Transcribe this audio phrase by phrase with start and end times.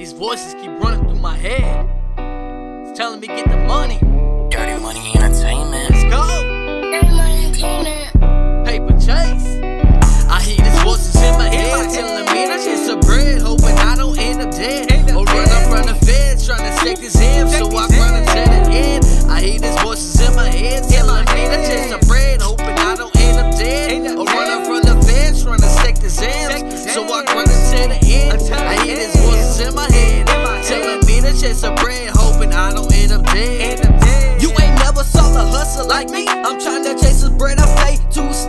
[0.00, 1.86] These voices keep running through my head.
[2.88, 3.98] It's telling me get the money.
[4.48, 5.90] Dirty Money Entertainment.
[5.90, 6.24] Let's go.
[6.90, 8.64] Dirty money entertainment.
[8.64, 9.60] Paper chase.
[10.24, 13.94] I hear these voices in my head telling me to chase some bread, hoping I
[13.94, 15.10] don't end up dead.
[15.10, 18.46] Or run up from the feds trying to shake this M, so I run until
[18.46, 19.04] the end.
[19.30, 22.96] I hear these voices in my head telling me to chase some bread, hoping I
[22.96, 24.16] don't end up dead.
[24.16, 27.88] Or run up from the feds trying to shake this M, so I run until
[27.92, 28.40] the end.
[28.50, 28.96] I hear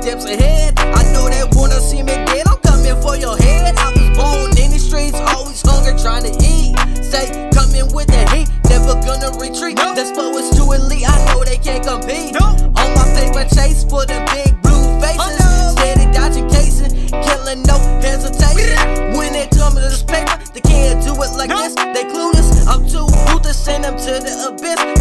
[0.00, 0.78] steps ahead.
[0.78, 3.76] I know they wanna see me dead, I'm coming for your head.
[3.76, 6.72] I was born in the streets, always hungry, trying to eat.
[7.04, 9.76] Say, coming with the heat, never gonna retreat.
[9.94, 12.36] This flow is too elite, I know they can't compete.
[12.40, 15.36] On my paper chase for them big blue faces.
[15.76, 19.12] Steady dodging cases, killing no hesitation.
[19.12, 21.74] When they come to this paper, they can't do it like this.
[21.76, 24.99] They clueless, I'm too ruthless, send them to the abyss.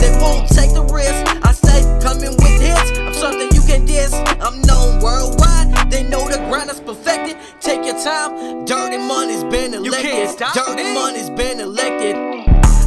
[7.30, 7.54] Is.
[7.60, 8.66] Take your time.
[8.66, 10.12] Dirty money's been elected.
[10.12, 10.94] can't stop Dirty me.
[10.94, 12.16] money's been elected.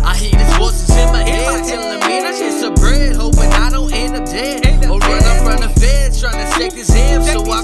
[0.04, 3.70] I hear these voices in my head telling me to chase some bread, hoping I
[3.70, 4.84] don't end up dead.
[4.86, 7.62] Or run up from the feds trying to shake this M, so I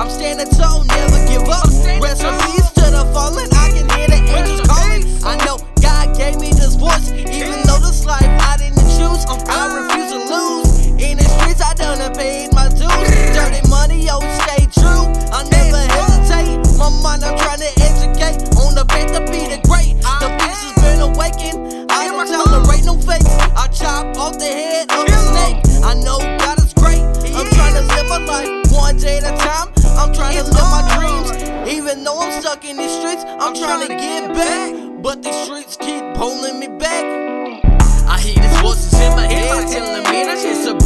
[0.00, 1.68] I'm standing tall, never give up.
[2.00, 3.44] Rest in peace to the fallen.
[3.52, 5.04] I can hear the angels calling.
[5.20, 9.28] I know God gave me this voice, even though this life I didn't choose.
[9.28, 10.88] I refuse to lose.
[10.96, 12.88] In the streets, I done and paid my dues.
[13.36, 15.04] Dirty money, always stay true.
[15.36, 16.64] I never hesitate.
[16.80, 18.40] My mind, I'm trying to educate.
[18.56, 20.00] On the path to be the great.
[20.00, 21.92] The beast has been awakened.
[21.92, 23.28] I don't tolerate no fakes.
[23.52, 25.60] I chop off the head of the snake.
[25.84, 26.19] I know
[30.10, 31.70] I'm trying to live my dreams.
[31.70, 34.74] Even though I'm stuck in these streets, I'm trying to get back.
[35.00, 37.04] But these streets keep pulling me back.
[38.08, 40.78] I hear these voices in my head telling me to chase some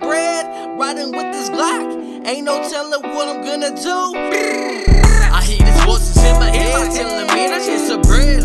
[0.00, 0.78] bread.
[0.78, 2.26] Riding with this Glock.
[2.26, 4.12] Ain't no telling what I'm gonna do.
[5.32, 8.37] I hear these voices in my head telling me to chase some bread,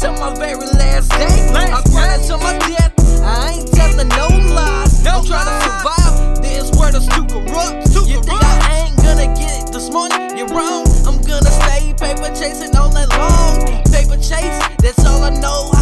[0.00, 1.52] till my very last day.
[1.52, 2.92] I'm grinding till my death.
[3.22, 5.06] I ain't telling no lies.
[5.06, 6.40] I'm trying to survive.
[6.40, 8.08] This world is too corrupt.
[8.08, 10.38] You think I ain't gonna get it this morning?
[10.38, 10.86] You're wrong.
[11.06, 13.84] I'm gonna stay paper chasing all night long.
[13.92, 15.79] Paper chase, that's all I know.